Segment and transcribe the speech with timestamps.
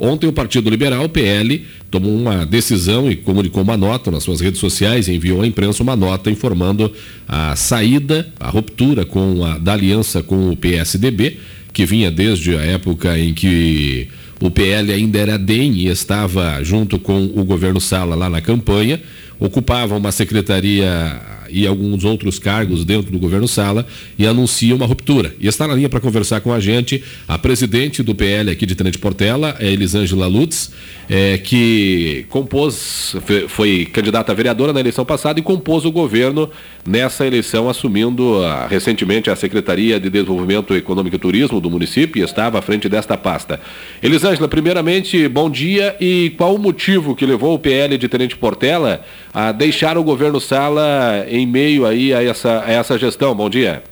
[0.00, 4.60] Ontem o Partido Liberal, PL, tomou uma decisão e comunicou uma nota nas suas redes
[4.60, 6.92] sociais, enviou à imprensa uma nota informando
[7.26, 11.38] a saída, a ruptura com a, da aliança com o PSDB,
[11.72, 14.08] que vinha desde a época em que
[14.40, 19.00] o PL ainda era DEM e estava junto com o governo Sala lá na campanha,
[19.40, 21.20] ocupava uma secretaria
[21.50, 23.86] e alguns outros cargos dentro do governo Sala
[24.18, 25.34] e anuncia uma ruptura.
[25.40, 28.74] E está na linha para conversar com a gente a presidente do PL aqui de
[28.74, 30.72] Tenente Portela, é Elisângela Lutz,
[31.08, 33.16] é, que compôs,
[33.48, 36.50] foi candidata a vereadora na eleição passada e compôs o governo
[36.88, 42.24] nessa eleição, assumindo ah, recentemente a Secretaria de Desenvolvimento Econômico e Turismo do município e
[42.24, 43.60] estava à frente desta pasta.
[44.02, 49.04] Elisângela, primeiramente, bom dia e qual o motivo que levou o PL de Tenente Portela
[49.34, 53.34] a deixar o governo Sala em meio aí a essa, a essa gestão?
[53.34, 53.82] Bom dia.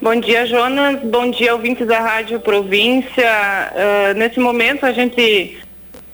[0.00, 1.00] Bom dia, Jonas.
[1.04, 3.72] Bom dia, ouvintes da Rádio Província.
[3.72, 5.58] Uh, nesse momento, a gente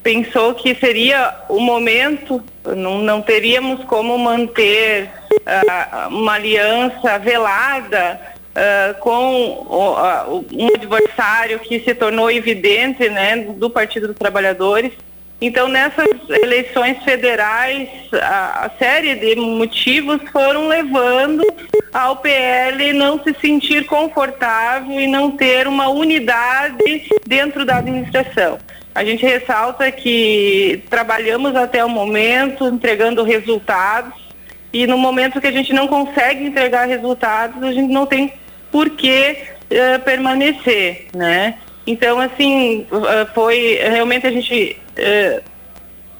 [0.02, 5.10] pensou que seria o momento, não, não teríamos como manter
[5.48, 13.70] uh, uma aliança velada uh, com uh, um adversário que se tornou evidente né, do
[13.70, 14.92] Partido dos Trabalhadores.
[15.40, 21.44] Então, nessas eleições federais, a, a, série de motivos foram levando
[21.92, 28.58] ao PL não se sentir confortável e não ter uma unidade dentro da administração.
[28.92, 34.27] A gente ressalta que trabalhamos até o momento entregando resultados
[34.72, 38.32] e no momento que a gente não consegue entregar resultados, a gente não tem
[38.70, 39.36] por que
[39.70, 41.54] uh, permanecer, né?
[41.86, 45.42] Então, assim, uh, foi realmente a gente uh,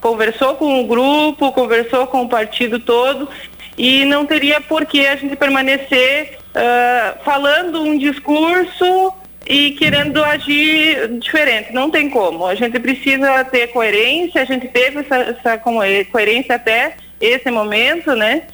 [0.01, 3.29] conversou com o grupo, conversou com o partido todo
[3.77, 6.39] e não teria por que a gente permanecer
[7.25, 9.13] falando um discurso
[9.47, 11.73] e querendo agir diferente.
[11.73, 12.45] Não tem como.
[12.45, 18.45] A gente precisa ter coerência, a gente teve essa, essa coerência até esse momento, né?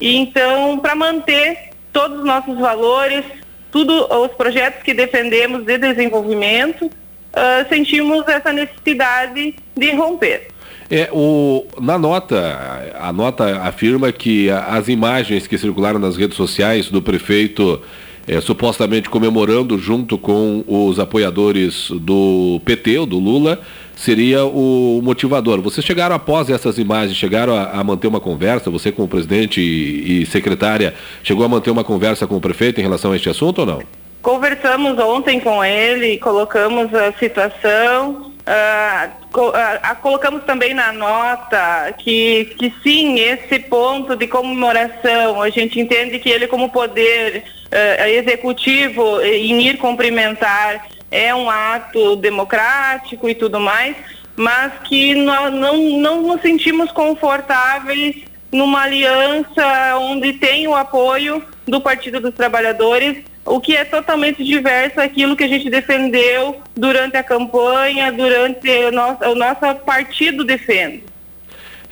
[0.00, 3.24] E então, para manter todos os nossos valores,
[3.70, 10.48] tudo os projetos que defendemos de desenvolvimento, uh, sentimos essa necessidade de romper.
[10.90, 16.90] É, o, na nota, a nota afirma que as imagens que circularam nas redes sociais
[16.90, 17.82] do prefeito
[18.26, 23.60] é, supostamente comemorando junto com os apoiadores do PT, do Lula,
[23.96, 25.60] seria o motivador.
[25.60, 30.22] Vocês chegaram após essas imagens, chegaram a, a manter uma conversa, você como presidente e,
[30.22, 33.60] e, secretária, chegou a manter uma conversa com o prefeito em relação a este assunto
[33.60, 33.82] ou não?
[34.22, 39.08] Conversamos ontem com ele, colocamos a situação, Uh,
[39.38, 46.18] uh, colocamos também na nota que, que sim, esse ponto de comemoração, a gente entende
[46.18, 47.42] que ele como poder
[47.74, 53.96] uh, executivo em ir cumprimentar é um ato democrático e tudo mais,
[54.36, 58.16] mas que nós não, não nos sentimos confortáveis
[58.50, 64.96] numa aliança onde tem o apoio do Partido dos Trabalhadores o que é totalmente diverso
[64.96, 71.04] daquilo que a gente defendeu durante a campanha, durante o nosso, o nosso partido defende.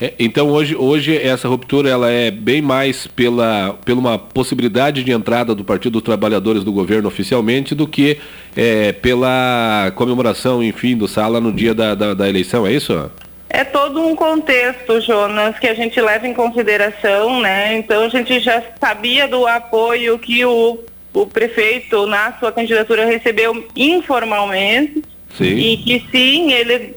[0.03, 5.13] É, então hoje, hoje essa ruptura ela é bem mais pela, pela uma possibilidade de
[5.13, 8.17] entrada do Partido dos Trabalhadores do governo oficialmente do que
[8.53, 13.09] é, pela comemoração, enfim, do Sala no dia da, da, da eleição, é isso?
[13.49, 17.77] É todo um contexto, Jonas, que a gente leva em consideração, né?
[17.77, 20.79] Então a gente já sabia do apoio que o
[21.13, 25.03] o prefeito, na sua candidatura, recebeu informalmente
[25.37, 25.45] sim.
[25.45, 26.95] e que sim, ele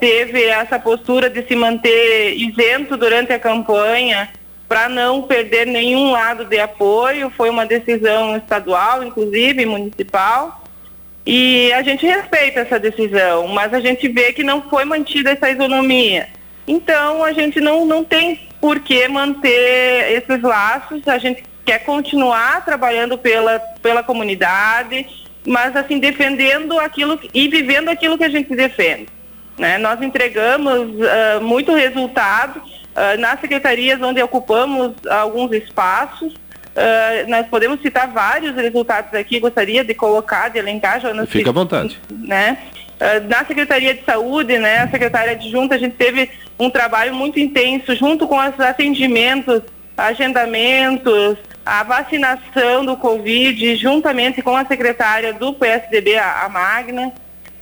[0.00, 4.28] teve essa postura de se manter isento durante a campanha
[4.68, 7.32] para não perder nenhum lado de apoio.
[7.36, 10.62] Foi uma decisão estadual, inclusive municipal.
[11.24, 15.50] E a gente respeita essa decisão, mas a gente vê que não foi mantida essa
[15.50, 16.28] isonomia.
[16.66, 21.06] Então, a gente não, não tem por que manter esses laços.
[21.06, 25.06] A gente quer continuar trabalhando pela, pela comunidade,
[25.46, 29.17] mas assim, defendendo aquilo e vivendo aquilo que a gente defende.
[29.58, 29.78] Né?
[29.78, 36.32] Nós entregamos uh, muito resultado uh, nas secretarias onde ocupamos alguns espaços.
[36.32, 41.28] Uh, nós podemos citar vários resultados aqui, gostaria de colocar, de elencar, Jonas.
[41.28, 41.98] Fica à vontade.
[42.10, 42.58] Né?
[43.28, 46.28] na Secretaria de Saúde, né, a secretária adjunta, a gente teve
[46.58, 49.62] um trabalho muito intenso junto com os atendimentos,
[49.96, 51.38] agendamentos,
[51.68, 57.12] a vacinação do Covid, juntamente com a secretária do PSDB, a, Magna.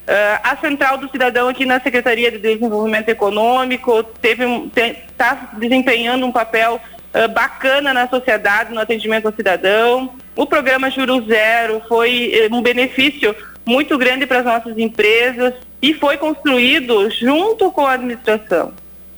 [0.07, 6.81] Uh, a Central do Cidadão aqui na Secretaria de Desenvolvimento Econômico está desempenhando um papel
[7.13, 10.15] uh, bacana na sociedade, no atendimento ao cidadão.
[10.37, 15.55] O programa Juro Zero foi uh, um benefício muito grande para as nossas empresas.
[15.83, 18.73] e foi construído junto com a administração.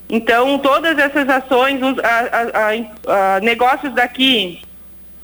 [0.08, 4.62] Então, todas essas ações, os, a, a, a, negócios daqui,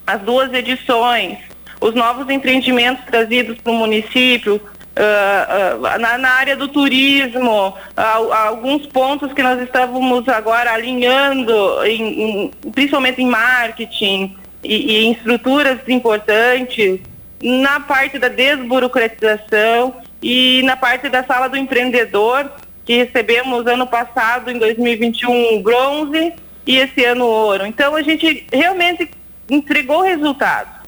[0.06, 1.38] as duas edições,
[1.81, 4.61] os novos empreendimentos trazidos para o município,
[4.96, 12.02] uh, uh, na, na, área do turismo, alguns pontos que nós estávamos agora alinhando, em,
[12.23, 17.00] em, principalmente em marketing e, e em estruturas importantes,
[17.43, 22.50] na parte da desburocratização e na parte da sala do empreendedor,
[22.85, 26.32] que recebemos ano passado, em 2021, bronze
[26.67, 27.67] e esse ano ouro.
[27.67, 29.11] Então a gente realmente
[29.50, 30.83] entregou resultados.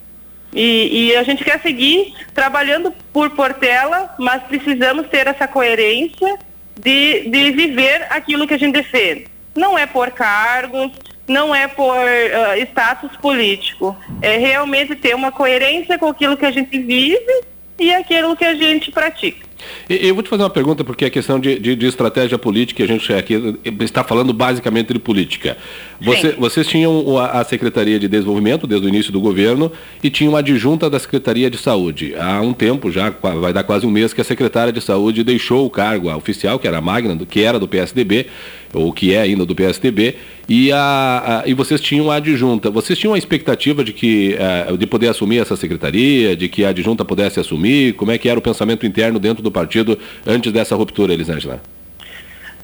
[0.57, 6.39] E, e, a gente quer seguir trabalhando por Portela, mas precisamos ter essa coerência
[6.81, 9.27] de, de viver aquilo que a gente defende.
[9.55, 10.91] Não é por cargos,
[11.29, 13.95] não é por uh, status político.
[14.23, 17.45] É realmente ter uma coerência com aquilo que a gente vive
[17.79, 19.46] e aquilo que a gente pratica.
[19.89, 22.87] Eu vou te fazer uma pergunta, porque a questão de, de, de, estratégia política, a
[22.87, 25.57] gente aqui está falando basicamente de política.
[26.01, 29.73] Você, vocês tinham a, a, Secretaria de Desenvolvimento desde o início do governo
[30.03, 32.15] e tinham uma adjunta da Secretaria de Saúde.
[32.17, 35.65] Há um tempo, já vai dar quase um mês, que a secretária de Saúde deixou
[35.65, 38.27] o cargo a oficial, que era a Magna, que era do PSDB,
[38.73, 40.17] ou que é ainda do PSDB,
[40.49, 42.71] e, a, a, e vocês tinham a adjunta.
[42.71, 44.37] Vocês tinham a expectativa de, que,
[44.71, 47.95] uh, de poder assumir essa secretaria, de que a adjunta pudesse assumir?
[47.95, 51.61] Como é que era o pensamento interno dentro do partido antes dessa ruptura, Elisângela?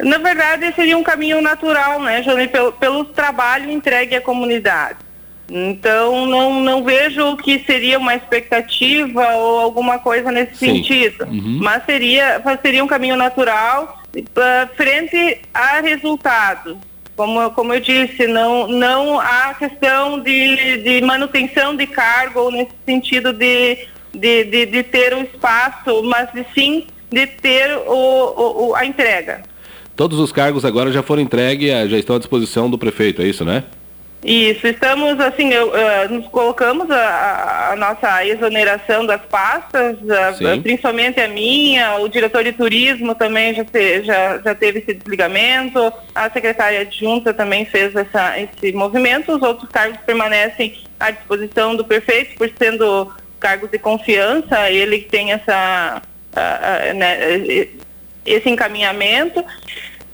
[0.00, 4.98] Na verdade, seria um caminho natural, né, Johnny, pelo, pelo trabalho entregue à comunidade.
[5.50, 10.76] Então, não, não vejo que seria uma expectativa ou alguma coisa nesse Sim.
[10.76, 11.24] sentido.
[11.24, 11.58] Uhum.
[11.60, 14.01] Mas seria, seria um caminho natural
[14.76, 16.76] frente a resultados.
[17.16, 23.32] Como, como eu disse, não, não há questão de, de manutenção de cargo nesse sentido
[23.32, 29.42] de, de, de, de ter o espaço, mas sim de ter o, o, a entrega.
[29.94, 33.44] Todos os cargos agora já foram entregues, já estão à disposição do prefeito, é isso,
[33.44, 33.64] né?
[34.24, 41.20] Isso, estamos assim, eu, uh, nos colocamos a, a, nossa exoneração das pastas, uh, principalmente
[41.20, 46.30] a minha, o diretor de turismo também já, te, já, já teve esse desligamento, a
[46.30, 52.36] secretária adjunta também fez essa, esse movimento, os outros cargos permanecem à disposição do prefeito,
[52.36, 56.00] por sendo cargos de confiança, ele tem essa,
[56.32, 57.18] uh, né,
[58.24, 59.44] esse encaminhamento.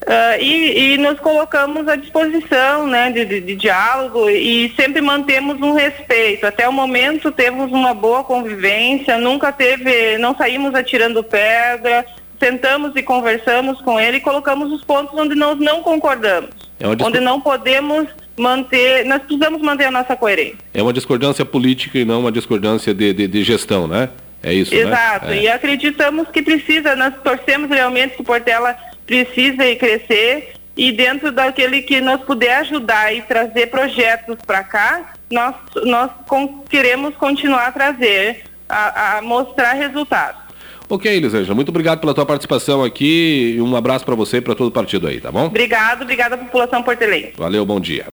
[0.08, 5.60] Uh, e, e, nos colocamos à disposição né, de, de, de, diálogo e sempre mantemos
[5.60, 6.46] um respeito.
[6.46, 12.06] Até o momento temos uma boa convivência, nunca teve, não saímos atirando pedra,
[12.40, 16.50] sentamos e conversamos com ele e colocamos os pontos onde nós não concordamos,
[16.80, 20.56] é onde não podemos manter, nós precisamos manter a nossa coerência.
[20.72, 24.08] É uma discordância política e não uma discordância de, de, de gestão, né?
[24.42, 24.80] É isso, né?
[24.80, 25.38] Exato, né?
[25.38, 25.42] é.
[25.42, 28.74] e acreditamos que precisa, nós torcemos realmente que Portela
[29.08, 35.54] precisa crescer e dentro daquele que nos puder ajudar e trazer projetos para cá, nós,
[35.84, 36.10] nós
[36.68, 40.42] queremos continuar a trazer, a, a mostrar resultados.
[40.90, 44.54] Ok, Elisângela, muito obrigado pela tua participação aqui e um abraço para você e para
[44.54, 45.46] todo o partido aí, tá bom?
[45.46, 47.32] Obrigado, obrigada à população portelense.
[47.36, 48.06] Valeu, bom dia.